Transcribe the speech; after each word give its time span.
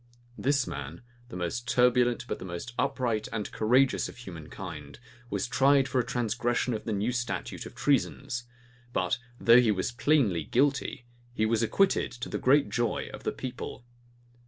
This 0.35 0.65
man, 0.65 1.03
the 1.29 1.35
most 1.35 1.67
turbulent, 1.67 2.25
but 2.27 2.39
the 2.39 2.43
most 2.43 2.73
upright 2.79 3.27
and 3.31 3.51
courageous 3.51 4.09
of 4.09 4.17
human 4.17 4.49
kind, 4.49 4.97
was 5.29 5.47
tried 5.47 5.87
for 5.87 5.99
a 5.99 6.03
transgression 6.03 6.73
of 6.73 6.85
the 6.85 6.91
new 6.91 7.11
statute 7.11 7.67
of 7.67 7.75
treasons: 7.75 8.45
but 8.93 9.19
though 9.39 9.61
he 9.61 9.69
was 9.69 9.91
plainly 9.91 10.43
guilty, 10.43 11.05
he 11.35 11.45
was 11.45 11.61
acquitted, 11.61 12.11
to 12.13 12.29
the 12.29 12.39
great 12.39 12.67
joy 12.69 13.11
of 13.13 13.21
the 13.21 13.31
people. 13.31 13.85